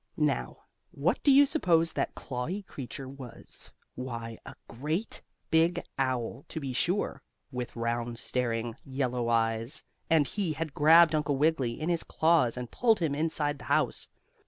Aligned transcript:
Now, 0.17 0.57
what 0.89 1.21
do 1.21 1.31
you 1.31 1.45
suppose 1.45 1.93
that 1.93 2.15
clawy 2.15 2.63
creature 2.63 3.07
was? 3.07 3.71
Why, 3.93 4.35
a 4.47 4.55
great, 4.67 5.21
big 5.51 5.83
owl, 5.99 6.43
to 6.49 6.59
be 6.59 6.73
sure, 6.73 7.21
with 7.51 7.75
round, 7.75 8.17
staring, 8.17 8.75
yellow 8.83 9.29
eyes, 9.29 9.83
and 10.09 10.25
he 10.25 10.53
had 10.53 10.73
grabbed 10.73 11.13
Uncle 11.13 11.37
Wiggily 11.37 11.79
in 11.79 11.89
his 11.89 12.01
claws, 12.01 12.57
and 12.57 12.71
pulled 12.71 12.97
him 12.97 13.13
inside 13.13 13.59
the 13.59 13.65
house. 13.65 14.07